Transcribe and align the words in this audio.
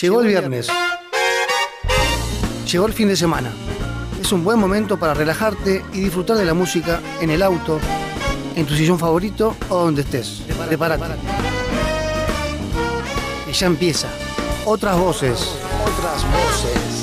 Llegó 0.00 0.22
el 0.22 0.26
viernes. 0.26 0.66
Llegó 2.70 2.86
el 2.86 2.92
fin 2.92 3.06
de 3.06 3.14
semana. 3.14 3.52
Es 4.20 4.32
un 4.32 4.42
buen 4.42 4.58
momento 4.58 4.98
para 4.98 5.14
relajarte 5.14 5.84
y 5.92 6.00
disfrutar 6.00 6.36
de 6.36 6.44
la 6.44 6.52
música 6.52 7.00
en 7.20 7.30
el 7.30 7.40
auto, 7.42 7.78
en 8.56 8.66
tu 8.66 8.74
sillón 8.74 8.98
favorito 8.98 9.56
o 9.68 9.84
donde 9.84 10.02
estés. 10.02 10.42
Prepárate. 10.66 11.04
Y 13.48 13.52
ya 13.52 13.66
empieza. 13.68 14.08
Otras 14.64 14.98
voces. 14.98 15.38
Otras 15.84 16.24
voces. 16.24 16.93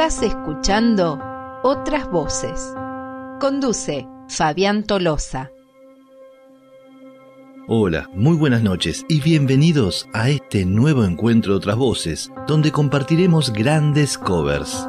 Estás 0.00 0.22
escuchando 0.22 1.20
Otras 1.62 2.10
Voces. 2.10 2.72
Conduce 3.38 4.08
Fabián 4.28 4.82
Tolosa. 4.84 5.50
Hola, 7.68 8.08
muy 8.14 8.34
buenas 8.34 8.62
noches 8.62 9.04
y 9.10 9.20
bienvenidos 9.20 10.08
a 10.14 10.30
este 10.30 10.64
nuevo 10.64 11.04
encuentro 11.04 11.52
de 11.52 11.58
otras 11.58 11.76
voces, 11.76 12.32
donde 12.46 12.72
compartiremos 12.72 13.52
grandes 13.52 14.16
covers. 14.16 14.88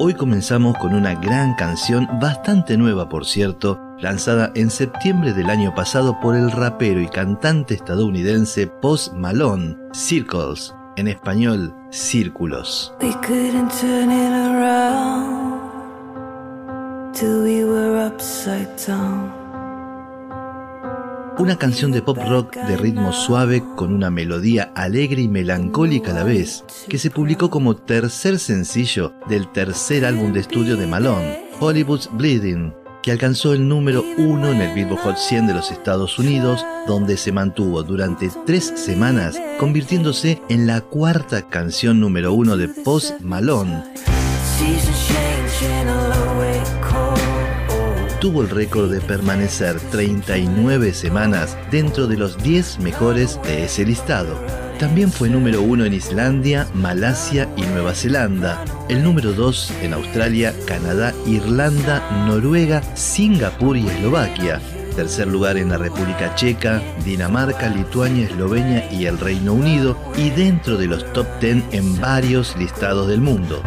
Hoy 0.00 0.14
comenzamos 0.14 0.76
con 0.78 0.96
una 0.96 1.14
gran 1.14 1.54
canción, 1.54 2.08
bastante 2.20 2.76
nueva 2.76 3.08
por 3.08 3.24
cierto, 3.24 3.80
lanzada 4.00 4.50
en 4.56 4.68
septiembre 4.68 5.32
del 5.32 5.48
año 5.48 5.72
pasado 5.76 6.18
por 6.20 6.34
el 6.34 6.50
rapero 6.50 7.00
y 7.00 7.06
cantante 7.06 7.74
estadounidense 7.74 8.66
Post 8.66 9.12
Malone, 9.12 9.76
Circles, 9.92 10.74
en 10.96 11.08
español, 11.08 11.74
Círculos. 11.90 12.92
We 13.00 13.14
couldn't 13.26 13.70
turn 13.80 14.10
it 14.10 14.32
around 14.32 15.62
till 17.12 17.42
we 17.42 17.64
were 17.64 18.06
upside 18.06 18.68
down. 18.86 19.42
Una 21.38 21.56
canción 21.56 21.92
de 21.92 22.02
pop 22.02 22.18
rock 22.28 22.54
de 22.54 22.76
ritmo 22.76 23.12
suave 23.12 23.64
con 23.74 23.94
una 23.94 24.10
melodía 24.10 24.70
alegre 24.74 25.22
y 25.22 25.28
melancólica 25.28 26.10
a 26.10 26.14
la 26.14 26.24
vez, 26.24 26.64
que 26.88 26.98
se 26.98 27.10
publicó 27.10 27.48
como 27.48 27.74
tercer 27.74 28.38
sencillo 28.38 29.14
del 29.28 29.50
tercer 29.50 30.04
álbum 30.04 30.32
de 30.32 30.40
estudio 30.40 30.76
de 30.76 30.86
Malone, 30.86 31.46
Hollywood's 31.58 32.10
Bleeding, 32.12 32.74
que 33.02 33.10
alcanzó 33.10 33.52
el 33.52 33.68
número 33.68 34.04
uno 34.16 34.48
en 34.50 34.60
el 34.60 34.74
Billboard 34.74 35.00
Hot 35.00 35.16
100 35.16 35.48
de 35.48 35.54
los 35.54 35.70
Estados 35.70 36.18
Unidos, 36.18 36.64
donde 36.86 37.16
se 37.16 37.32
mantuvo 37.32 37.82
durante 37.82 38.30
tres 38.46 38.72
semanas, 38.76 39.40
convirtiéndose 39.58 40.40
en 40.48 40.66
la 40.66 40.80
cuarta 40.80 41.48
canción 41.48 42.00
número 42.00 42.32
uno 42.32 42.56
de 42.56 42.68
Post 42.68 43.20
Malone. 43.20 43.82
Obtuvo 48.22 48.42
el 48.42 48.50
récord 48.50 48.88
de 48.88 49.00
permanecer 49.00 49.80
39 49.90 50.94
semanas 50.94 51.58
dentro 51.72 52.06
de 52.06 52.16
los 52.16 52.40
10 52.40 52.78
mejores 52.78 53.40
de 53.42 53.64
ese 53.64 53.84
listado. 53.84 54.38
También 54.78 55.10
fue 55.10 55.28
número 55.28 55.60
uno 55.60 55.84
en 55.84 55.92
Islandia, 55.92 56.68
Malasia 56.72 57.48
y 57.56 57.62
Nueva 57.62 57.96
Zelanda, 57.96 58.64
el 58.88 59.02
número 59.02 59.32
2 59.32 59.72
en 59.82 59.94
Australia, 59.94 60.54
Canadá, 60.68 61.12
Irlanda, 61.26 62.24
Noruega, 62.28 62.80
Singapur 62.94 63.76
y 63.76 63.88
Eslovaquia, 63.88 64.60
tercer 64.94 65.26
lugar 65.26 65.56
en 65.56 65.70
la 65.70 65.78
República 65.78 66.32
Checa, 66.36 66.80
Dinamarca, 67.04 67.70
Lituania, 67.70 68.26
Eslovenia 68.26 68.88
y 68.92 69.06
el 69.06 69.18
Reino 69.18 69.52
Unido, 69.52 69.98
y 70.16 70.30
dentro 70.30 70.76
de 70.76 70.86
los 70.86 71.12
top 71.12 71.26
10 71.40 71.64
en 71.72 72.00
varios 72.00 72.56
listados 72.56 73.08
del 73.08 73.20
mundo. 73.20 73.60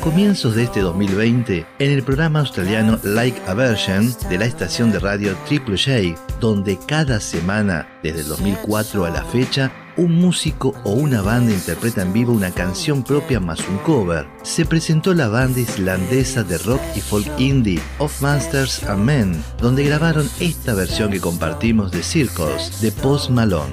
Comienzos 0.00 0.54
de 0.54 0.64
este 0.64 0.80
2020, 0.80 1.66
en 1.78 1.90
el 1.92 2.02
programa 2.02 2.40
australiano 2.40 2.98
Like 3.02 3.40
a 3.46 3.54
Version 3.54 4.12
de 4.28 4.38
la 4.38 4.46
estación 4.46 4.90
de 4.90 4.98
radio 4.98 5.36
Triple 5.46 5.76
J, 5.76 6.20
donde 6.40 6.78
cada 6.86 7.20
semana, 7.20 7.86
desde 8.02 8.20
el 8.20 8.28
2004 8.28 9.04
a 9.04 9.10
la 9.10 9.24
fecha, 9.24 9.70
un 9.96 10.14
músico 10.14 10.74
o 10.84 10.92
una 10.92 11.20
banda 11.20 11.52
interpreta 11.52 12.02
en 12.02 12.12
vivo 12.12 12.32
una 12.32 12.50
canción 12.50 13.02
propia 13.02 13.40
más 13.40 13.60
un 13.68 13.76
cover, 13.78 14.26
se 14.42 14.64
presentó 14.64 15.12
la 15.12 15.28
banda 15.28 15.60
islandesa 15.60 16.42
de 16.42 16.58
rock 16.58 16.80
y 16.96 17.00
folk 17.00 17.28
indie 17.38 17.80
Of 17.98 18.22
Masters 18.22 18.82
and 18.84 19.04
Men, 19.04 19.44
donde 19.58 19.84
grabaron 19.84 20.28
esta 20.40 20.74
versión 20.74 21.10
que 21.10 21.20
compartimos 21.20 21.90
de 21.90 22.02
Circles 22.02 22.80
de 22.80 22.90
Post 22.92 23.30
Malone. 23.30 23.72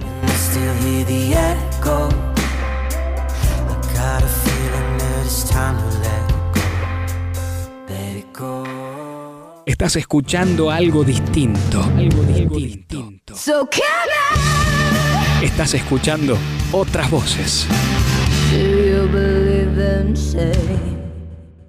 Estás 9.77 9.97
escuchando 9.97 10.71
algo 10.71 11.03
distinto. 11.03 11.83
Algo 11.83 12.23
distinto. 12.23 13.13
So 13.35 13.69
Estás 15.43 15.75
escuchando 15.75 16.35
otras 16.71 17.11
voces. 17.11 17.67
I? 17.69 18.55
Do 18.55 18.59
you 18.59 19.07
believe 19.13 19.99
and 19.99 20.17
say? 20.17 20.51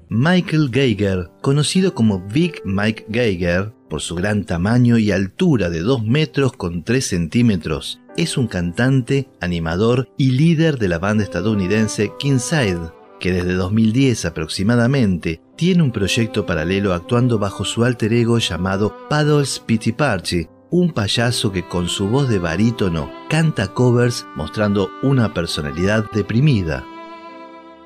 Michael 0.09 0.71
Geiger, 0.73 1.31
conocido 1.43 1.93
como 1.93 2.21
Big 2.21 2.63
Mike 2.65 3.05
Geiger 3.13 3.75
por 3.91 4.01
su 4.01 4.15
gran 4.15 4.47
tamaño 4.47 4.97
y 4.97 5.11
altura 5.11 5.69
de 5.69 5.81
2 5.81 6.03
metros 6.05 6.55
con 6.55 6.85
3 6.85 7.07
centímetros, 7.07 8.01
es 8.17 8.39
un 8.39 8.47
cantante, 8.47 9.29
animador 9.43 10.09
y 10.17 10.31
líder 10.31 10.79
de 10.79 10.89
la 10.89 10.99
banda 10.99 11.25
estadounidense 11.25 12.11
Kingside, 12.19 12.91
que 13.19 13.33
desde 13.33 13.55
2010 13.55 14.25
aproximadamente 14.25 15.41
tiene 15.57 15.83
un 15.83 15.93
proyecto 15.93 16.47
paralelo 16.47 16.95
actuando 16.95 17.39
bajo 17.39 17.65
su 17.65 17.85
alter 17.85 18.13
ego 18.13 18.39
llamado 18.39 18.97
Paddles 19.09 19.59
Pity 19.59 19.93
Party, 19.93 20.47
un 20.71 20.93
payaso 20.93 21.51
que 21.51 21.67
con 21.67 21.89
su 21.89 22.09
voz 22.09 22.29
de 22.29 22.39
barítono 22.39 23.11
canta 23.29 23.69
covers 23.69 24.27
mostrando 24.37 24.91
una 25.03 25.33
personalidad 25.35 26.05
deprimida. 26.13 26.85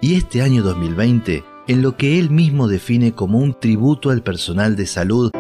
Y 0.01 0.17
este 0.17 0.43
año 0.43 0.63
2020, 0.63 1.45
en 1.69 1.83
lo 1.83 1.97
que 1.97 2.19
él 2.19 2.31
mismo 2.31 2.67
define 2.67 3.13
como 3.13 3.39
un 3.39 3.59
tributo 3.59 4.11
al 4.11 4.23
personal 4.23 4.77
de 4.77 4.87
salud, 4.87 5.31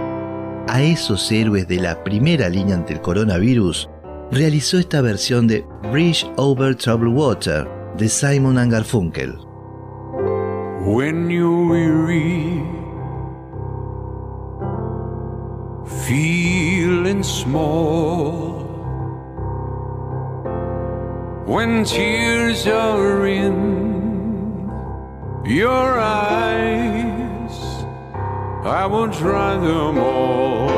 a 0.69 0.83
esos 0.83 1.31
héroes 1.33 1.67
de 1.67 1.81
la 1.81 2.05
primera 2.05 2.49
línea 2.49 2.77
ante 2.77 2.95
el 2.95 3.01
coronavirus, 3.01 3.89
realizó 4.31 4.79
esta 4.79 5.01
versión 5.01 5.47
de 5.47 5.65
Bridge 5.91 6.27
Over 6.37 6.77
Troubled 6.77 7.13
Water 7.13 7.69
de 7.99 8.09
Simon 8.09 8.69
Garfunkel. 8.71 9.52
When 10.85 11.31
you're 11.31 11.69
weary, 11.69 12.59
feeling 16.09 17.23
small, 17.23 18.65
when 21.47 21.85
tears 21.85 22.67
are 22.67 23.27
in 23.27 24.69
your 25.45 26.01
eyes, 26.01 27.57
I 28.65 28.85
will 28.87 29.07
dry 29.07 29.55
them 29.59 29.99
all. 29.99 30.71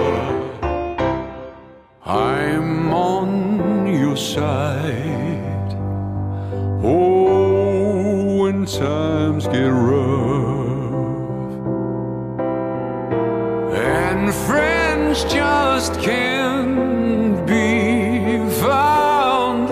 I'm 2.05 2.93
on 2.93 3.87
your 3.87 4.19
side. 4.19 5.73
Oh, 6.83 7.14
times 8.67 9.47
get 9.49 9.67
rough 9.67 10.65
and 13.75 14.33
friends 14.47 15.25
just 15.25 16.01
can't 16.01 17.47
be 17.47 18.39
found 18.61 19.69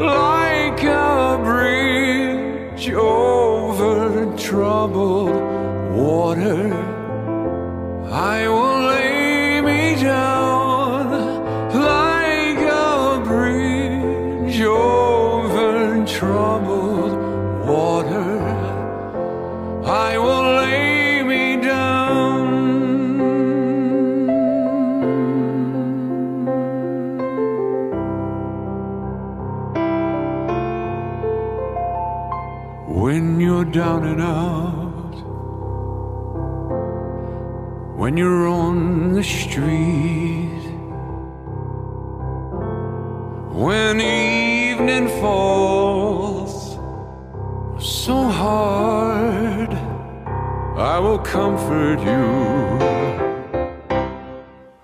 like 0.00 0.82
a 0.82 1.40
bridge 1.44 2.90
over 2.90 4.34
troubled 4.36 5.30
water. 5.94 6.74
I 8.10 8.48
will 8.48 8.73
down 33.74 34.04
and 34.04 34.22
out, 34.22 35.14
when 37.98 38.16
you're 38.16 38.46
on 38.46 39.14
the 39.14 39.24
street, 39.24 40.62
when 43.50 44.00
evening 44.00 45.08
falls 45.20 46.76
so 47.84 48.14
hard, 48.14 49.70
I 50.78 51.00
will 51.00 51.18
comfort 51.18 51.98
you. 51.98 52.26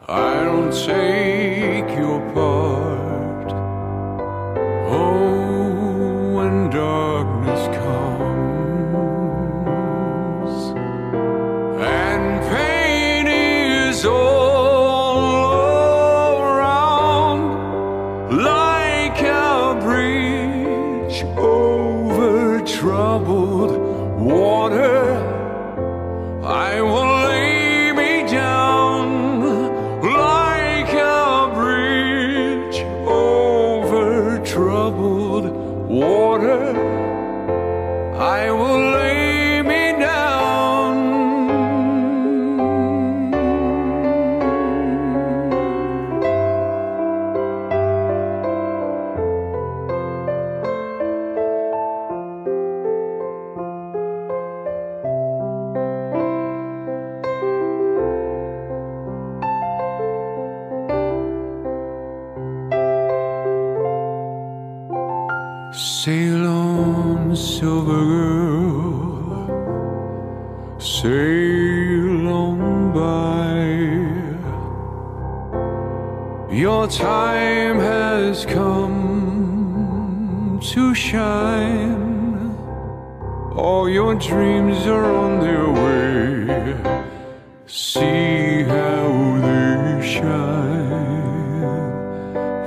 I'll 0.09 0.73
take 0.73 1.20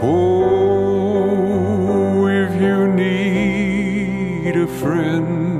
Oh, 0.05 0.27
if 2.27 2.61
you 2.61 2.87
need 2.89 4.57
a 4.57 4.67
friend, 4.67 5.52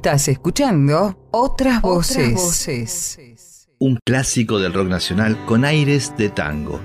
Estás 0.00 0.28
escuchando 0.28 1.28
otras 1.30 1.82
voces. 1.82 3.68
un 3.78 3.98
clásico 4.02 4.58
del 4.58 4.72
rock 4.72 4.88
nacional 4.88 5.36
con 5.44 5.66
aires 5.66 6.14
de 6.16 6.30
tango. 6.30 6.80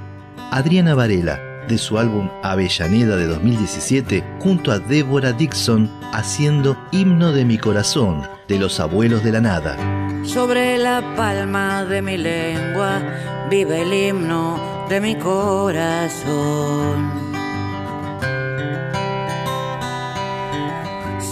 Adriana 0.52 0.96
Varela, 0.96 1.40
de 1.70 1.78
su 1.78 1.98
álbum 1.98 2.30
Avellaneda 2.44 3.16
de 3.16 3.28
2017, 3.28 4.22
junto 4.40 4.70
a 4.70 4.80
Débora 4.80 5.32
Dixon, 5.32 5.90
haciendo 6.12 6.78
Himno 6.92 7.32
de 7.32 7.46
mi 7.46 7.58
corazón, 7.58 8.22
de 8.50 8.60
los 8.60 8.82
abuelos 8.82 9.24
de 9.24 9.32
la 9.32 9.40
nada. 9.40 9.78
Sobre 10.26 10.78
la 10.78 11.16
palma 11.16 11.86
de 11.86 12.02
mi 12.02 12.18
lengua 12.18 13.02
vive 13.50 13.84
el 13.84 13.94
himno 13.94 14.88
de 14.90 15.00
mi 15.00 15.16
corazón. 15.16 17.25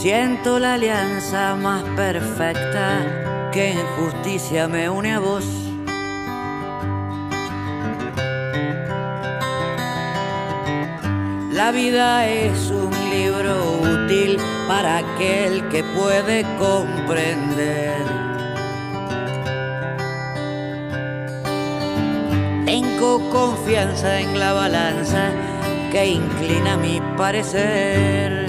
Siento 0.04 0.60
la 0.60 0.74
alianza 0.74 1.56
más 1.56 1.82
perfecta 1.96 3.50
que 3.54 3.72
en 3.72 3.86
justicia 3.96 4.68
me 4.68 4.90
une 4.90 5.14
a 5.14 5.20
vos. 5.20 5.46
La 11.54 11.72
vida 11.72 12.28
es 12.28 12.70
un 12.70 12.92
libro 13.12 13.56
útil 13.80 14.38
para 14.68 14.98
aquel 14.98 15.70
que 15.70 15.86
puede 15.86 16.44
comprender. 16.60 18.04
Tengo 22.66 23.30
confianza 23.30 24.20
en 24.20 24.38
la 24.38 24.52
balanza 24.52 25.32
que 25.94 26.08
inclina 26.08 26.76
mi 26.76 27.00
parecer. 27.16 28.43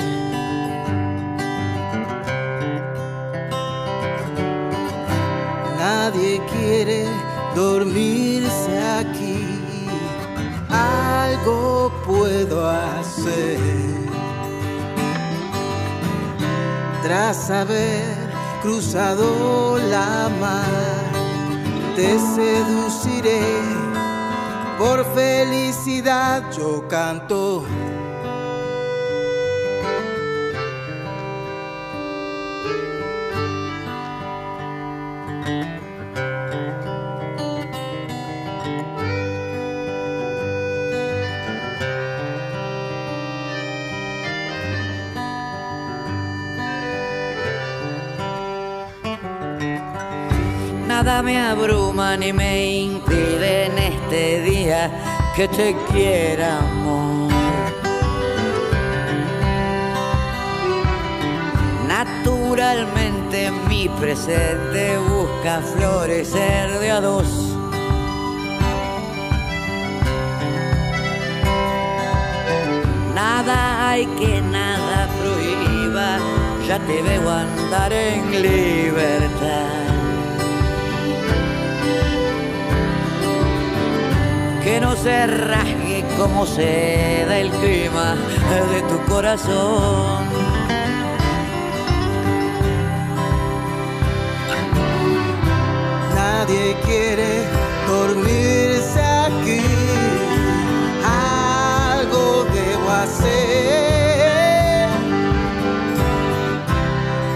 Nadie 6.14 6.40
quiere 6.46 7.06
dormirse 7.56 8.78
aquí. 9.00 9.36
Algo 10.70 11.90
puedo 12.06 12.70
hacer. 12.70 13.58
Tras 17.02 17.50
haber 17.50 18.14
cruzado 18.62 19.76
la 19.90 20.30
mar, 20.40 21.02
te 21.96 22.16
seduciré. 22.36 23.42
Por 24.78 25.04
felicidad 25.14 26.44
yo 26.56 26.86
canto. 26.86 27.64
Me 51.22 51.38
abruma 51.38 52.16
ni 52.16 52.32
me 52.32 52.74
impide 52.74 53.66
en 53.66 53.78
este 53.78 54.42
día 54.42 54.90
que 55.36 55.46
te 55.46 55.76
quiera, 55.90 56.58
amor. 56.58 57.32
Naturalmente 61.86 63.50
mi 63.68 63.88
presente 63.88 64.98
busca 64.98 65.60
florecer 65.60 66.78
de 66.80 66.90
a 66.90 67.00
dos. 67.00 67.26
Nada 73.14 73.88
hay 73.88 74.04
que 74.18 74.40
nada 74.42 75.08
prohíba, 75.20 76.18
ya 76.66 76.78
te 76.80 77.02
veo 77.02 77.30
andar 77.30 77.92
en 77.92 78.42
libertad. 78.42 79.83
Que 84.74 84.80
no 84.80 84.96
se 84.96 85.26
rasgue 85.28 86.04
como 86.18 86.44
se 86.46 87.24
da 87.28 87.38
el 87.38 87.50
clima 87.50 88.16
de 88.72 88.82
tu 88.90 88.98
corazón. 89.08 90.24
Nadie 96.16 96.76
quiere 96.86 97.44
dormirse 97.86 99.00
aquí. 99.00 99.62
Algo 101.94 102.44
debo 102.52 102.90
hacer. 103.02 104.88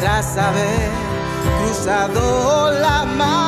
Tras 0.00 0.36
haber 0.38 0.90
cruzado 1.60 2.72
la 2.80 3.04
mar, 3.04 3.47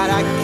para 0.00 0.22
que 0.22 0.39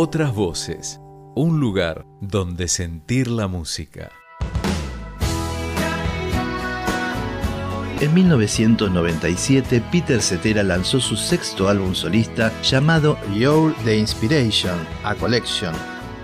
Otras 0.00 0.32
voces, 0.32 1.00
un 1.34 1.58
lugar 1.58 2.06
donde 2.20 2.68
sentir 2.68 3.26
la 3.26 3.48
música. 3.48 4.12
En 7.98 8.14
1997, 8.14 9.82
Peter 9.90 10.22
Cetera 10.22 10.62
lanzó 10.62 11.00
su 11.00 11.16
sexto 11.16 11.68
álbum 11.68 11.96
solista 11.96 12.52
llamado 12.62 13.18
You're 13.36 13.74
the 13.82 13.98
Inspiration, 13.98 14.78
a 15.02 15.16
Collection, 15.16 15.74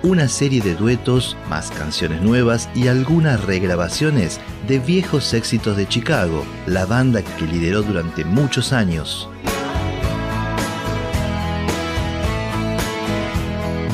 una 0.05 0.29
serie 0.29 0.61
de 0.61 0.77
duetos, 0.77 1.37
más 1.51 1.73
canciones 1.73 2.23
nuevas 2.23 2.69
y 2.77 2.87
algunas 2.87 3.45
regrabaciones 3.45 4.39
de 4.69 4.79
viejos 4.79 5.35
éxitos 5.35 5.77
de 5.77 5.89
Chicago, 5.89 6.45
la 6.69 6.87
banda 6.87 7.23
que 7.23 7.45
lideró 7.45 7.83
durante 7.83 8.25
muchos 8.25 8.73
años. 8.73 9.29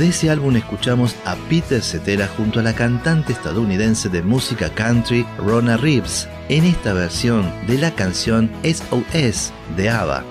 De 0.01 0.09
ese 0.09 0.31
álbum 0.31 0.57
escuchamos 0.57 1.15
a 1.27 1.37
Peter 1.51 1.83
Cetera 1.83 2.27
junto 2.27 2.59
a 2.59 2.63
la 2.63 2.73
cantante 2.73 3.35
estadounidense 3.35 4.09
de 4.09 4.23
música 4.23 4.71
country 4.71 5.27
Rona 5.37 5.77
Reeves 5.77 6.27
en 6.49 6.65
esta 6.65 6.95
versión 6.95 7.53
de 7.67 7.77
la 7.77 7.91
canción 7.95 8.51
SOS 8.63 9.53
de 9.77 9.91
ABBA. 9.91 10.25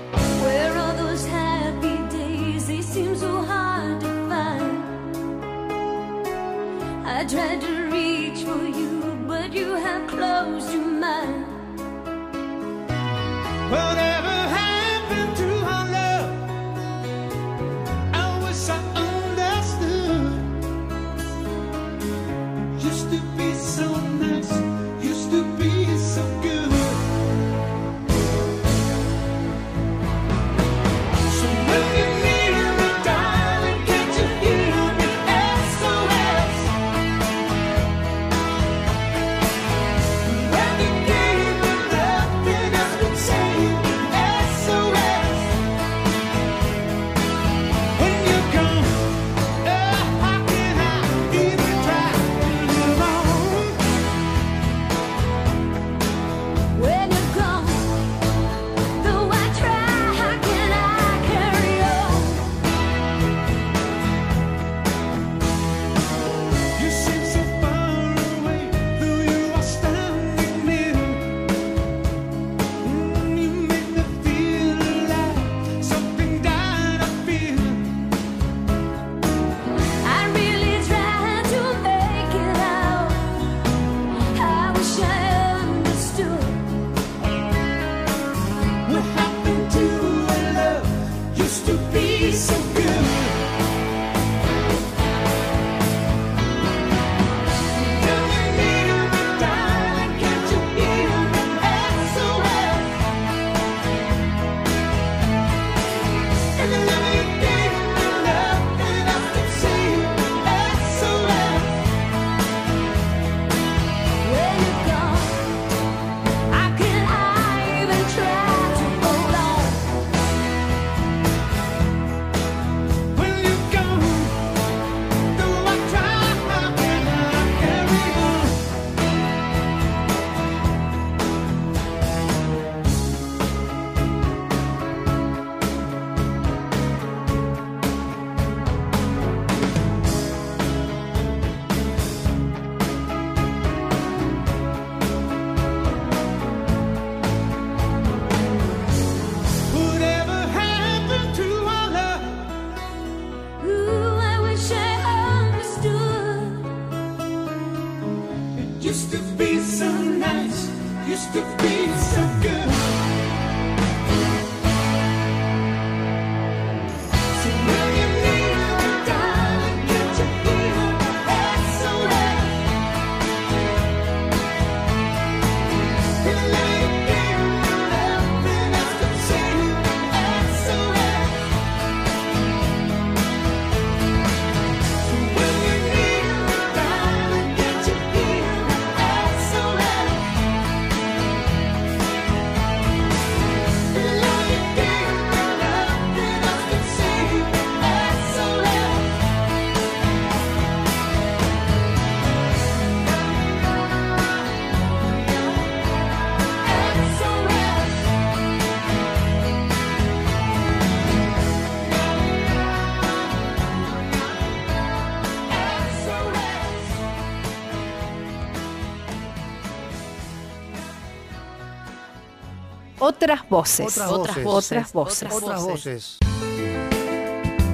Otras 223.20 223.46
voces. 223.50 223.98
Otras 223.98 224.10
Otras 224.10 224.42
voces. 224.42 224.92
voces. 224.94 225.28
Otras 225.30 225.62
voces. 225.62 226.18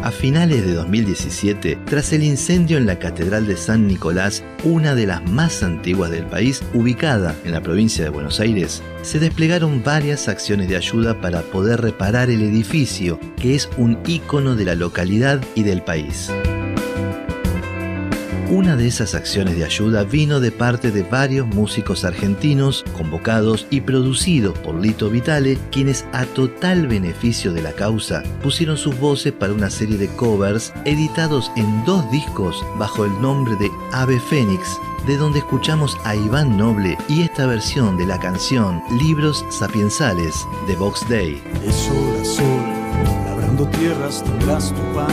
A 0.03 0.11
finales 0.11 0.67
de 0.67 0.75
2017, 0.75 1.79
tras 1.85 2.13
el 2.13 2.25
incendio 2.25 2.79
en 2.79 2.87
la 2.87 2.99
Catedral 2.99 3.47
de 3.47 3.57
San 3.57 3.87
Nicolás, 3.87 4.43
una 4.65 4.97
de 4.97 5.07
las 5.07 5.23
más 5.31 5.63
antiguas 5.63 6.11
del 6.11 6.27
país, 6.27 6.65
ubicada 6.75 7.37
en 7.45 7.53
la 7.53 7.61
provincia 7.61 8.03
de 8.03 8.11
Buenos 8.11 8.41
Aires, 8.41 8.83
se 9.03 9.21
desplegaron 9.21 9.85
varias 9.85 10.27
acciones 10.27 10.69
de 10.69 10.79
ayuda 10.79 11.21
para 11.21 11.43
poder 11.43 11.81
reparar 11.81 12.29
el 12.29 12.43
edificio, 12.43 13.21
que 13.37 13.55
es 13.55 13.69
un 13.77 14.01
ícono 14.05 14.57
de 14.57 14.65
la 14.65 14.75
localidad 14.75 15.41
y 15.55 15.63
del 15.63 15.81
país. 15.81 16.29
Una 18.49 18.77
de 18.77 18.87
esas 18.87 19.17
acciones 19.17 19.57
de 19.57 19.65
ayuda 19.65 20.05
vino 20.05 20.39
de 20.39 20.53
parte 20.53 20.93
de 20.93 21.03
varios 21.03 21.49
músicos 21.49 22.05
argentinos 22.05 22.85
convocados 22.97 23.67
y 23.71 23.81
producidos 23.81 24.57
por 24.61 24.77
Lito 24.77 25.11
Vitale, 25.11 25.59
quienes 25.73 26.07
a 26.13 26.25
total 26.27 26.87
beneficio 26.87 27.53
de 27.53 27.63
la 27.63 27.73
causa 27.73 28.23
pusieron 28.45 28.77
sus 28.77 28.97
voces 29.01 29.33
para 29.33 29.53
una 29.53 29.69
serie 29.69 29.99
de 29.99 30.07
covers 30.07 30.73
editados 30.85 31.51
en 31.57 31.85
dos 31.85 32.09
discos 32.13 32.65
bajo 32.79 33.05
el 33.05 33.21
nombre 33.21 33.57
de 33.57 33.69
Ave 33.93 34.21
Fénix, 34.21 34.79
de 35.09 35.17
donde 35.17 35.41
escuchamos 35.41 35.99
a 36.05 36.15
Iván 36.15 36.57
Noble 36.57 36.97
y 37.09 37.23
esta 37.23 37.47
versión 37.47 37.97
de 37.97 38.07
la 38.07 38.21
canción 38.21 38.81
Libros 39.01 39.45
Sapiensales 39.51 40.47
de 40.69 40.77
Vox 40.77 41.05
Day. 41.09 41.43
De 41.65 41.73
sol 41.73 42.17
a 42.21 42.25
sol, 42.25 42.63
labrando 43.25 43.67
tierras 43.71 44.23
tu 44.23 44.31
pan. 44.95 45.09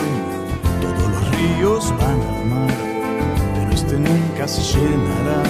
Todos 0.80 1.12
los 1.12 1.32
ríos 1.32 1.90
van 1.98 2.22
al 2.22 2.46
mar, 2.46 2.93
nunca 4.04 4.48
se 4.48 4.62
llenará. 4.62 5.44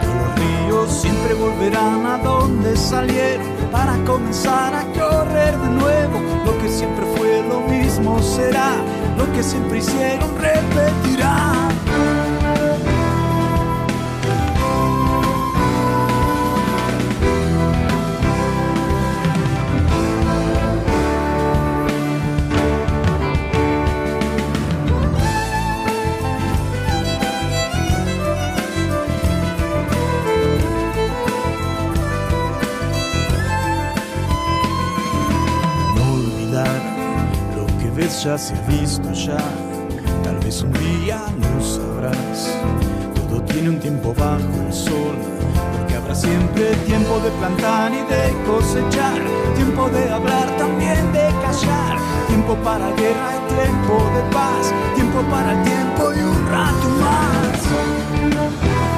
Todos 0.00 0.14
los 0.16 0.34
ríos 0.38 1.02
siempre 1.02 1.34
volverán 1.34 2.06
a 2.06 2.18
donde 2.18 2.76
salieron 2.76 3.46
para 3.70 3.96
comenzar 4.04 4.74
a 4.74 4.84
correr 4.98 5.56
de 5.58 5.68
nuevo. 5.68 6.20
Lo 6.44 6.58
que 6.58 6.68
siempre 6.68 7.04
fue 7.16 7.42
lo 7.48 7.60
mismo 7.60 8.20
será, 8.22 8.72
lo 9.16 9.30
que 9.32 9.42
siempre 9.42 9.78
hicieron 9.78 10.30
repetirá. 10.38 11.52
Ya 38.24 38.36
se 38.36 38.54
ha 38.54 38.60
visto 38.66 39.10
ya. 39.12 39.38
Tal 40.22 40.36
vez 40.44 40.62
un 40.62 40.72
día 40.72 41.22
lo 41.38 41.64
sabrás. 41.64 42.54
Todo 43.14 43.40
tiene 43.44 43.70
un 43.70 43.80
tiempo 43.80 44.12
bajo 44.14 44.66
el 44.66 44.72
sol, 44.72 45.16
porque 45.72 45.94
habrá 45.94 46.14
siempre 46.14 46.74
tiempo 46.84 47.18
de 47.20 47.30
plantar 47.30 47.92
y 47.92 48.02
de 48.12 48.44
cosechar, 48.44 49.20
tiempo 49.56 49.88
de 49.88 50.10
hablar 50.10 50.54
también 50.58 51.12
de 51.12 51.28
callar, 51.40 51.96
tiempo 52.28 52.54
para 52.62 52.90
guerra 52.92 53.30
y 53.36 53.54
tiempo 53.54 53.94
de 54.14 54.22
paz, 54.34 54.74
tiempo 54.94 55.20
para 55.30 55.52
el 55.52 55.62
tiempo 55.62 56.12
y 56.14 56.20
un 56.20 56.46
rato 56.48 56.88
más. 57.00 58.89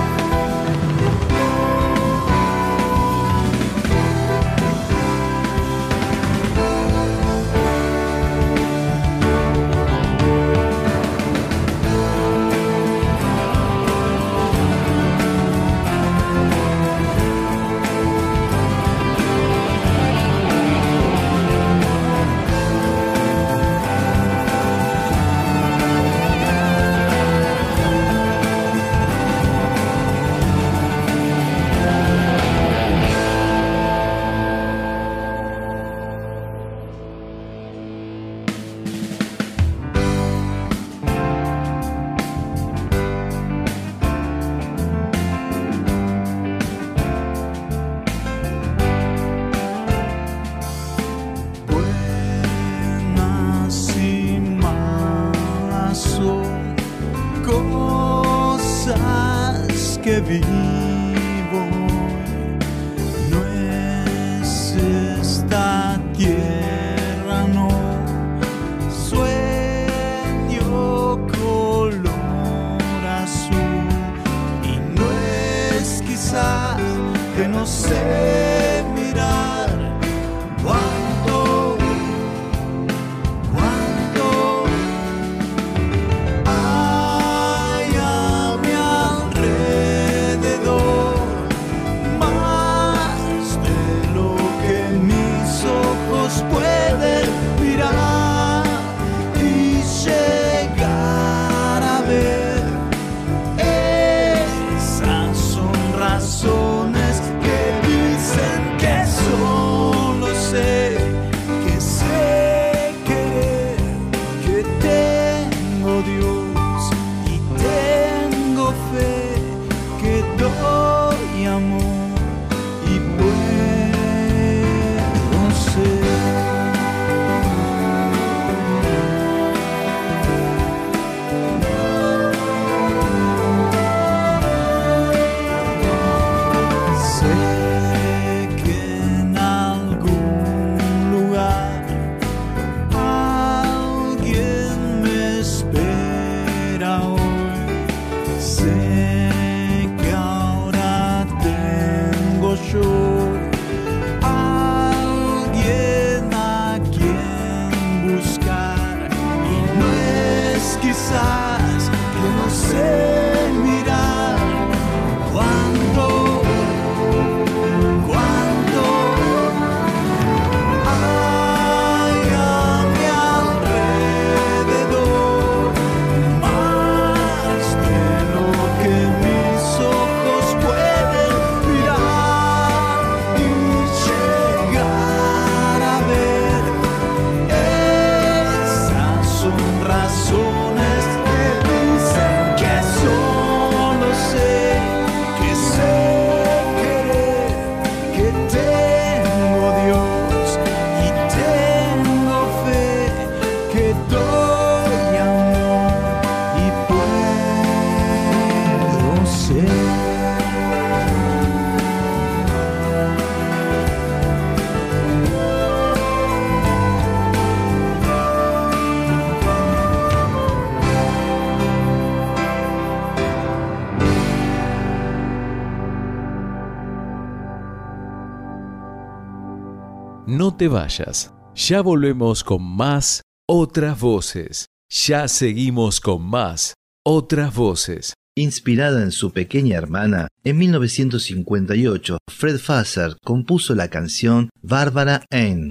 No 230.26 230.56
te 230.56 230.68
vayas. 230.68 231.34
Ya 231.56 231.82
volvemos 231.82 232.44
con 232.44 232.62
más 232.62 233.22
otras 233.48 234.00
voces. 234.00 234.66
Ya 234.88 235.26
seguimos 235.26 236.00
con 236.00 236.22
más 236.22 236.74
otras 237.04 237.52
voces. 237.56 238.14
Inspirada 238.34 239.02
en 239.02 239.12
su 239.12 239.30
pequeña 239.30 239.76
hermana, 239.76 240.28
en 240.42 240.56
1958 240.56 242.16
Fred 242.28 242.58
Fasser 242.58 243.18
compuso 243.22 243.74
la 243.74 243.88
canción 243.88 244.48
Barbara 244.62 245.22
Ann. 245.30 245.68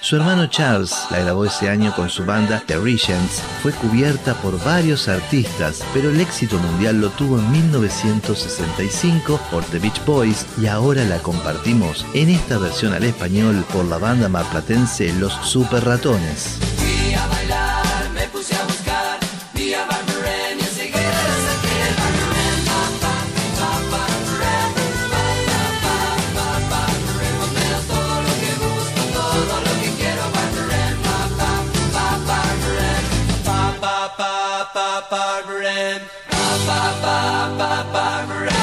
Su 0.00 0.16
hermano 0.16 0.46
Charles 0.46 0.94
la 1.10 1.18
grabó 1.18 1.44
ese 1.44 1.68
año 1.68 1.94
con 1.94 2.08
su 2.08 2.24
banda 2.24 2.62
The 2.66 2.78
Regents. 2.78 3.42
Fue 3.62 3.72
cubierta 3.72 4.32
por 4.40 4.58
varios 4.64 5.08
artistas, 5.08 5.84
pero 5.92 6.08
el 6.08 6.22
éxito 6.22 6.56
mundial 6.56 6.98
lo 6.98 7.10
tuvo 7.10 7.38
en 7.38 7.52
1965 7.52 9.38
por 9.50 9.62
The 9.64 9.78
Beach 9.78 10.02
Boys 10.06 10.46
y 10.56 10.68
ahora 10.68 11.04
la 11.04 11.18
compartimos 11.18 12.06
en 12.14 12.30
esta 12.30 12.56
versión 12.56 12.94
al 12.94 13.04
español 13.04 13.62
por 13.74 13.84
la 13.84 13.98
banda 13.98 14.30
marplatense 14.30 15.12
Los 15.18 15.34
Super 15.46 15.84
Ratones. 15.84 16.58
Barbara 35.10 35.68
Ann. 35.68 36.00
Ba, 36.30 36.46
ba, 36.66 36.80
ba, 37.02 37.58
ba, 37.58 37.92
Barbara 37.92 38.50
Ann. 38.50 38.55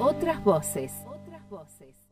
Otras 0.00 0.42
voces. 0.42 0.92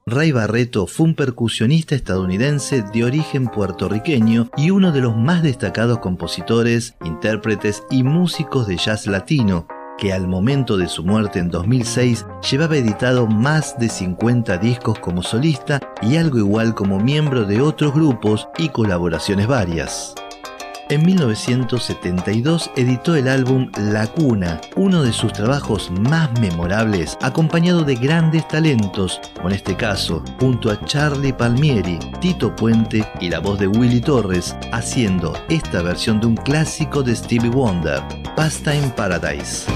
Ray 0.07 0.31
Barreto 0.31 0.87
fue 0.87 1.07
un 1.07 1.15
percusionista 1.17 1.97
estadounidense 1.97 2.83
de 2.83 3.03
origen 3.03 3.49
puertorriqueño 3.49 4.51
y 4.57 4.71
uno 4.71 4.93
de 4.93 5.01
los 5.01 5.17
más 5.17 5.43
destacados 5.43 5.99
compositores, 5.99 6.95
intérpretes 7.05 7.83
y 7.91 8.05
músicos 8.05 8.69
de 8.69 8.77
jazz 8.77 9.09
latino, 9.09 9.67
que 9.99 10.12
al 10.12 10.29
momento 10.29 10.77
de 10.77 10.87
su 10.87 11.03
muerte 11.03 11.41
en 11.41 11.51
2006 11.51 12.25
llevaba 12.49 12.77
editado 12.77 13.27
más 13.27 13.77
de 13.81 13.89
50 13.89 14.59
discos 14.59 15.01
como 15.01 15.25
solista 15.25 15.81
y 16.03 16.19
algo 16.19 16.39
igual 16.39 16.77
como 16.77 17.01
miembro 17.01 17.45
de 17.45 17.61
otros 17.61 17.93
grupos 17.93 18.49
y 18.59 18.69
colaboraciones 18.69 19.49
varias. 19.49 20.15
En 20.88 21.05
1972 21.05 22.70
editó 22.77 23.16
el 23.16 23.27
álbum 23.27 23.70
La 23.77 24.07
Cuna, 24.07 24.61
uno 24.77 25.03
de 25.03 25.12
sus 25.12 25.33
trabajos 25.33 25.90
más 25.90 26.31
memorables, 26.38 27.18
acompañado 27.22 27.83
de 27.83 27.96
grandes 27.96 28.46
talentos, 28.46 29.20
en 29.44 29.51
este 29.51 29.75
caso, 29.77 30.22
junto 30.38 30.70
a 30.70 30.81
Charlie 30.85 31.33
Palmieri, 31.33 31.99
Tito 32.20 32.55
Puente 32.55 33.05
y 33.20 33.29
la 33.31 33.40
voz 33.40 33.59
de 33.59 33.66
Willy 33.66 34.01
Torres, 34.01 34.55
haciendo 34.72 35.37
esta 35.49 35.83
versión 35.83 36.20
de 36.20 36.29
un 36.29 36.37
clásico 36.37 37.03
de 37.03 37.16
Stevie 37.16 37.51
Wonder, 37.51 38.01
Pastime 38.37 38.92
Paradise. 38.96 39.66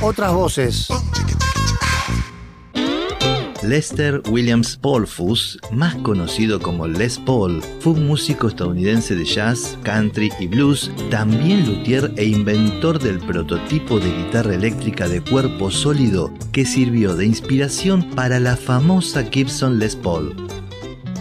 Otras 0.00 0.32
voces. 0.32 0.88
Lester 3.62 4.22
Williams 4.30 4.78
Paulfus, 4.78 5.58
más 5.70 5.94
conocido 5.96 6.58
como 6.58 6.86
Les 6.86 7.18
Paul, 7.18 7.62
fue 7.80 7.92
un 7.92 8.06
músico 8.06 8.48
estadounidense 8.48 9.14
de 9.14 9.24
jazz, 9.24 9.78
country 9.82 10.32
y 10.40 10.46
blues, 10.46 10.90
también 11.10 11.66
luthier 11.66 12.12
e 12.16 12.24
inventor 12.24 12.98
del 12.98 13.18
prototipo 13.18 14.00
de 14.00 14.10
guitarra 14.10 14.54
eléctrica 14.54 15.06
de 15.06 15.20
cuerpo 15.20 15.70
sólido 15.70 16.32
que 16.50 16.64
sirvió 16.64 17.14
de 17.14 17.26
inspiración 17.26 18.10
para 18.14 18.40
la 18.40 18.56
famosa 18.56 19.22
Gibson 19.24 19.78
Les 19.78 19.96
Paul. 19.96 20.41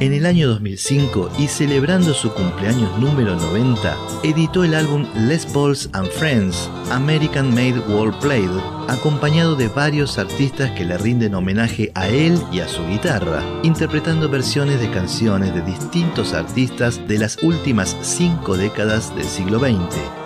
En 0.01 0.13
el 0.13 0.25
año 0.25 0.47
2005 0.47 1.29
y 1.37 1.47
celebrando 1.47 2.15
su 2.15 2.33
cumpleaños 2.33 2.97
número 2.97 3.35
90, 3.35 3.95
editó 4.23 4.63
el 4.63 4.73
álbum 4.73 5.05
Les 5.27 5.45
Pauls 5.45 5.91
and 5.93 6.09
Friends, 6.09 6.71
American 6.89 7.51
Made 7.51 7.77
World 7.87 8.17
Played, 8.19 8.49
acompañado 8.87 9.55
de 9.55 9.67
varios 9.67 10.17
artistas 10.17 10.71
que 10.71 10.85
le 10.85 10.97
rinden 10.97 11.35
homenaje 11.35 11.91
a 11.93 12.09
él 12.09 12.41
y 12.51 12.61
a 12.61 12.67
su 12.67 12.83
guitarra, 12.87 13.43
interpretando 13.61 14.27
versiones 14.27 14.79
de 14.81 14.89
canciones 14.89 15.53
de 15.53 15.61
distintos 15.61 16.33
artistas 16.33 17.07
de 17.07 17.19
las 17.19 17.37
últimas 17.43 17.95
cinco 18.01 18.57
décadas 18.57 19.15
del 19.15 19.25
siglo 19.25 19.59
XX. 19.59 20.20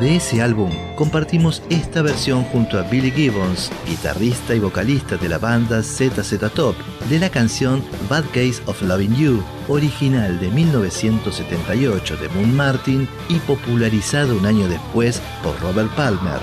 De 0.00 0.16
ese 0.16 0.42
álbum 0.42 0.70
compartimos 0.96 1.62
esta 1.70 2.02
versión 2.02 2.42
junto 2.44 2.78
a 2.78 2.82
Billy 2.82 3.12
Gibbons, 3.12 3.70
guitarrista 3.86 4.52
y 4.52 4.58
vocalista 4.58 5.16
de 5.16 5.28
la 5.28 5.38
banda 5.38 5.82
ZZ 5.82 6.36
Top, 6.52 6.74
de 7.08 7.20
la 7.20 7.30
canción 7.30 7.80
Bad 8.08 8.24
Case 8.32 8.60
of 8.66 8.82
Loving 8.82 9.14
You, 9.14 9.42
original 9.68 10.40
de 10.40 10.48
1978 10.50 12.16
de 12.16 12.28
Moon 12.30 12.56
Martin 12.56 13.08
y 13.28 13.36
popularizado 13.40 14.36
un 14.36 14.46
año 14.46 14.66
después 14.66 15.22
por 15.44 15.58
Robert 15.60 15.94
Palmer. 15.94 16.40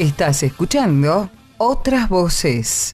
Estás 0.00 0.42
escuchando 0.42 1.28
otras 1.58 2.08
voces. 2.08 2.92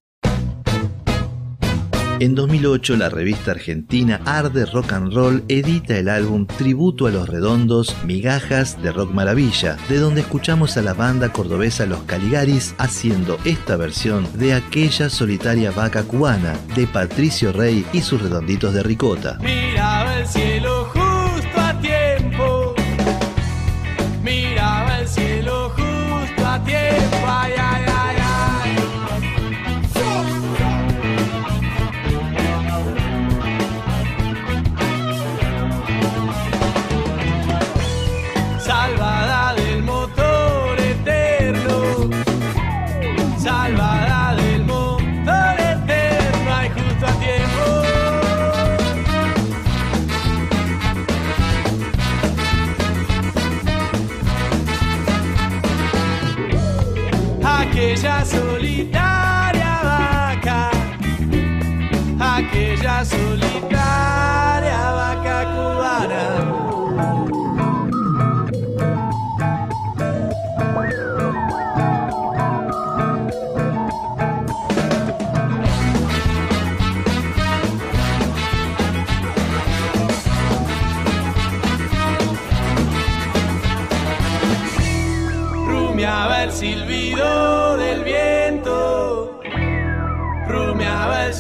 En 2.19 2.35
2008 2.35 2.97
la 2.97 3.09
revista 3.09 3.53
argentina 3.53 4.21
Arde 4.25 4.67
Rock 4.67 4.93
and 4.93 5.13
Roll 5.13 5.45
edita 5.47 5.97
el 5.97 6.09
álbum 6.09 6.49
Tributo 6.49 7.07
a 7.07 7.13
los 7.13 7.29
Redondos, 7.29 7.95
Migajas 8.05 8.83
de 8.83 8.91
Rock 8.91 9.13
Maravilla, 9.13 9.77
de 9.89 9.99
donde 9.99 10.23
escuchamos 10.23 10.77
a 10.79 10.83
la 10.83 10.95
banda 10.95 11.33
cordobesa 11.33 11.87
Los 11.87 12.03
Caligaris 12.03 12.75
haciendo 12.79 13.39
esta 13.45 13.77
versión 13.77 14.27
de 14.37 14.55
aquella 14.55 15.09
solitaria 15.09 15.71
vaca 15.71 16.03
cubana 16.03 16.59
de 16.75 16.89
Patricio 16.89 17.53
Rey 17.53 17.87
y 17.93 18.01
sus 18.01 18.21
redonditos 18.21 18.75
de 18.75 18.83
ricota. 18.83 19.39
Miraba 19.41 20.19
el 20.19 20.27
cielo 20.27 20.91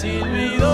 sin 0.07 0.33
mi 0.33 0.66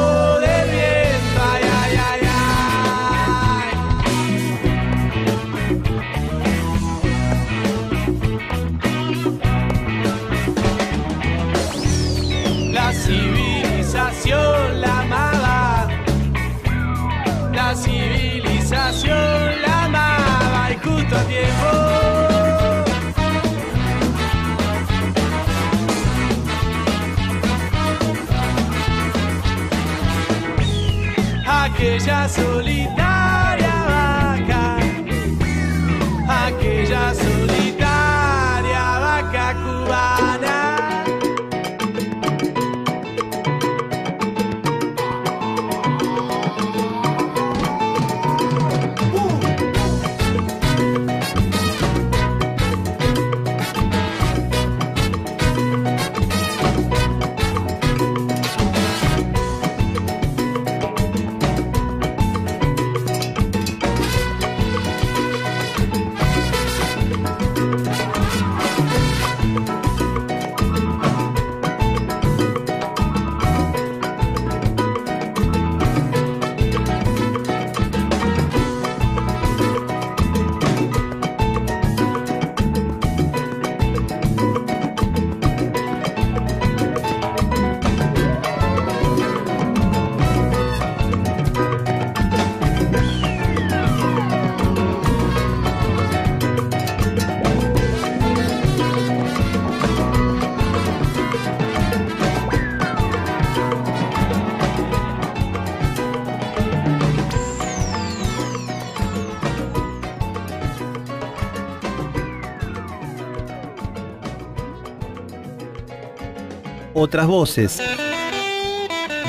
otras 117.03 117.27
voces. 117.27 117.83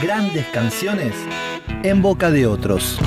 Grandes 0.02 0.46
canciones 0.54 1.16
en 1.82 2.04
boca 2.04 2.30
de 2.30 2.46
otros. 2.46 3.00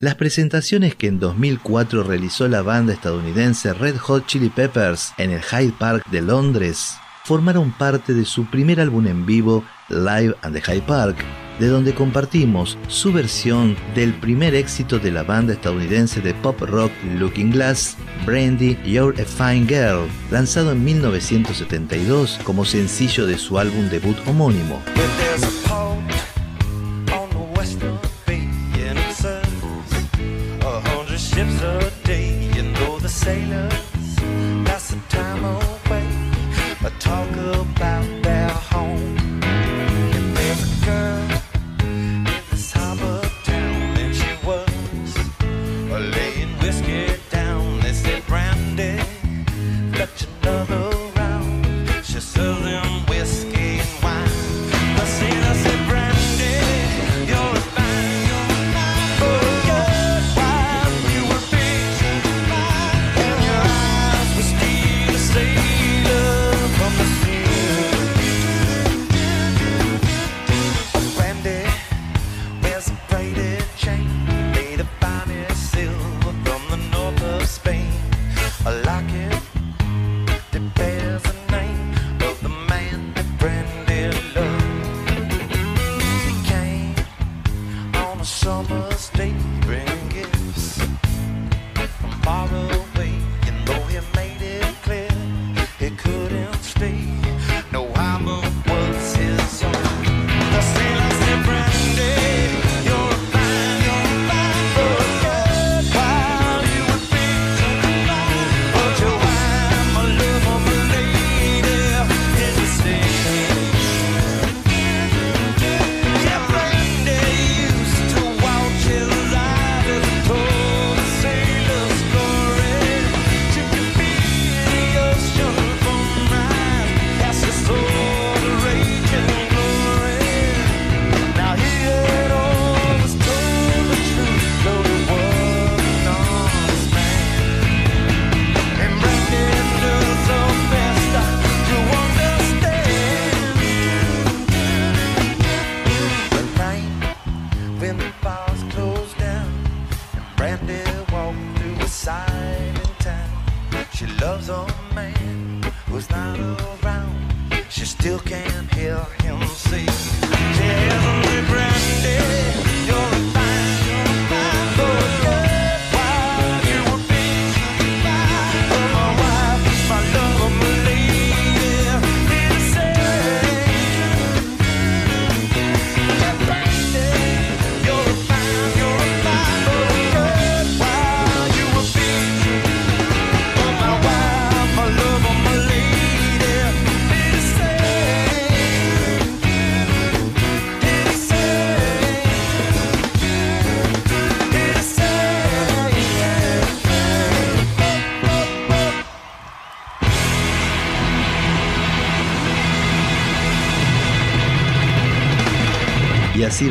Las 0.00 0.14
presentaciones 0.14 0.94
que 0.94 1.08
en 1.08 1.20
2004 1.20 2.02
realizó 2.02 2.48
la 2.48 2.62
banda 2.62 2.94
estadounidense 2.94 3.74
Red 3.74 3.98
Hot 3.98 4.26
Chili 4.26 4.48
Peppers 4.48 5.12
en 5.18 5.30
el 5.30 5.42
Hyde 5.42 5.74
Park 5.78 6.04
de 6.10 6.22
Londres 6.22 6.94
formaron 7.24 7.70
parte 7.70 8.14
de 8.14 8.24
su 8.24 8.46
primer 8.46 8.80
álbum 8.80 9.06
en 9.06 9.26
vivo, 9.26 9.62
Live 9.88 10.34
at 10.42 10.52
the 10.52 10.60
Hyde 10.60 10.82
Park, 10.82 11.16
de 11.58 11.68
donde 11.68 11.94
compartimos 11.94 12.78
su 12.88 13.12
versión 13.12 13.76
del 13.94 14.14
primer 14.14 14.54
éxito 14.54 14.98
de 14.98 15.10
la 15.10 15.22
banda 15.22 15.52
estadounidense 15.52 16.20
de 16.20 16.34
pop 16.34 16.60
rock 16.60 16.92
Looking 17.18 17.50
Glass, 17.50 17.96
Brandy 18.24 18.76
You're 18.84 19.20
a 19.20 19.24
Fine 19.24 19.66
Girl, 19.66 20.08
lanzado 20.30 20.72
en 20.72 20.84
1972 20.84 22.40
como 22.44 22.64
sencillo 22.64 23.26
de 23.26 23.38
su 23.38 23.58
álbum 23.58 23.88
debut 23.88 24.16
homónimo. 24.26 24.80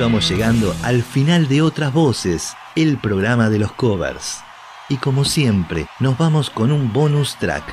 Vamos 0.02 0.28
llegando 0.28 0.76
al 0.82 1.04
final 1.04 1.48
de 1.48 1.62
Otras 1.62 1.94
Voces, 1.94 2.54
el 2.76 2.98
programa 2.98 3.52
de 3.52 3.60
los 3.60 3.72
covers. 3.74 4.40
Y 4.90 4.98
como 4.98 5.26
siempre, 5.26 5.86
nos 6.00 6.18
vamos 6.18 6.50
con 6.50 6.72
un 6.72 6.92
bonus 6.92 7.36
track. 7.36 7.64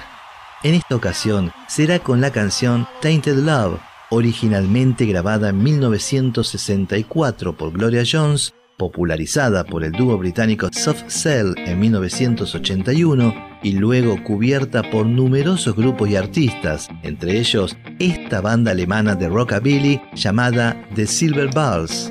En 0.63 0.75
esta 0.75 0.95
ocasión 0.95 1.53
será 1.69 2.01
con 2.01 2.21
la 2.21 2.31
canción 2.31 2.87
Tainted 3.01 3.39
Love, 3.39 3.81
originalmente 4.11 5.07
grabada 5.07 5.49
en 5.49 5.63
1964 5.63 7.57
por 7.57 7.73
Gloria 7.73 8.03
Jones, 8.11 8.53
popularizada 8.77 9.65
por 9.65 9.83
el 9.83 9.93
dúo 9.93 10.19
británico 10.19 10.69
Soft 10.71 11.05
Cell 11.09 11.55
en 11.57 11.81
1981 11.81 13.48
y 13.63 13.73
luego 13.73 14.23
cubierta 14.23 14.83
por 14.83 15.07
numerosos 15.07 15.75
grupos 15.75 16.09
y 16.09 16.17
artistas, 16.17 16.89
entre 17.03 17.39
ellos 17.39 17.77
esta 17.99 18.41
banda 18.41 18.73
alemana 18.73 19.15
de 19.15 19.29
rockabilly 19.29 20.01
llamada 20.15 20.77
The 20.95 21.07
Silver 21.07 21.51
Balls. 21.53 22.11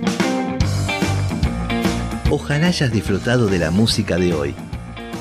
Ojalá 2.30 2.68
hayas 2.68 2.91
disfrutado 2.91 3.48
de 3.48 3.60
la 3.60 3.72
música 3.72 4.18
de 4.18 4.34
hoy. 4.34 4.56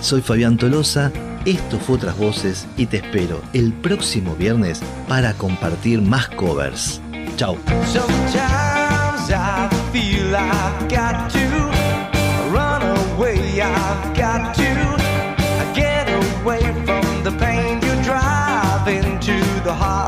Soy 0.00 0.20
Fabián 0.20 0.56
Tolosa, 0.56 1.12
esto 1.44 1.78
fue 1.78 1.96
Otras 1.96 2.18
Voces 2.18 2.66
y 2.76 2.86
te 2.86 2.96
espero 2.98 3.40
el 3.52 3.72
próximo 3.72 4.34
viernes 4.34 4.82
para 5.08 5.32
compartir 5.34 6.02
más 6.02 6.28
covers. 6.28 7.00
Chao. 7.36 7.56
Heart 19.76 20.05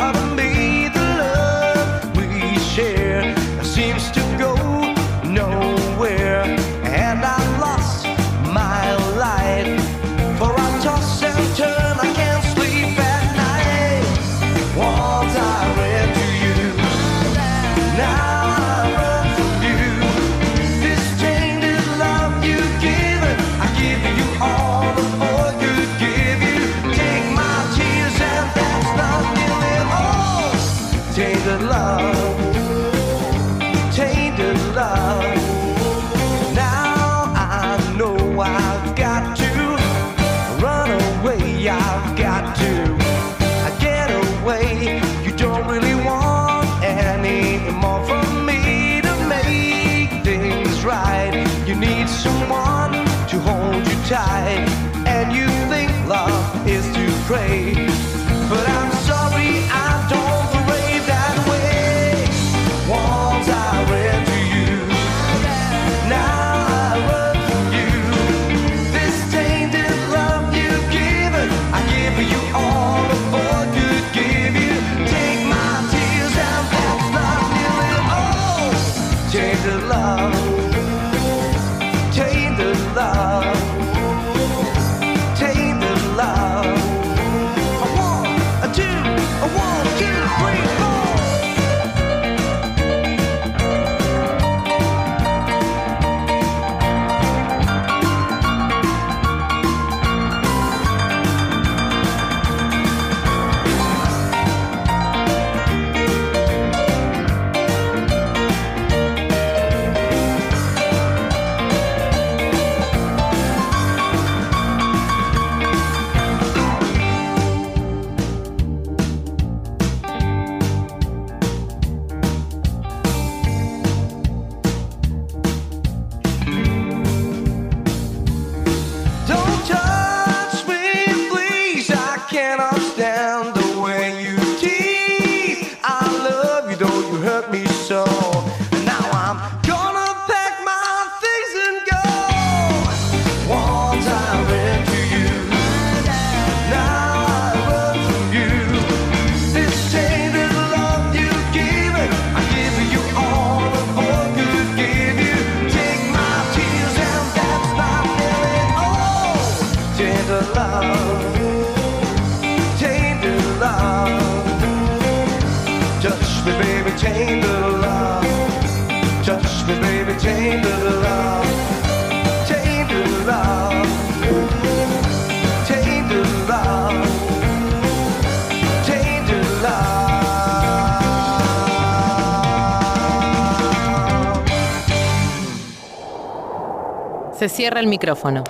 cierra 187.69 187.81
el 187.81 187.87
micrófono. 187.87 188.45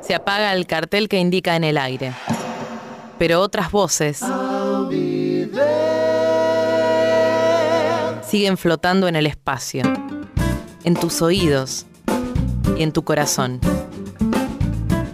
Se 0.00 0.14
apaga 0.14 0.54
el 0.54 0.66
cartel 0.66 1.10
que 1.10 1.18
indica 1.18 1.54
en 1.54 1.62
el 1.62 1.76
aire. 1.76 2.14
Pero 3.18 3.42
otras 3.42 3.70
voces 3.70 4.20
siguen 8.26 8.56
flotando 8.56 9.08
en 9.08 9.16
el 9.16 9.26
espacio, 9.26 9.82
en 10.84 10.94
tus 10.94 11.20
oídos 11.20 11.84
y 12.78 12.82
en 12.82 12.92
tu 12.92 13.04
corazón. 13.04 13.60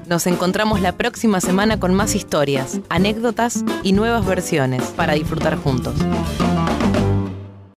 Nos 0.07 0.29
encontramos 0.29 0.81
la 0.81 0.93
próxima 0.93 1.41
semana 1.41 1.81
con 1.81 1.95
más 1.95 2.15
historias, 2.15 2.79
anécdotas 2.91 3.65
y 3.83 3.91
nuevas 3.91 4.25
versiones 4.25 4.85
para 4.91 5.15
disfrutar 5.15 5.57
juntos. 5.57 5.97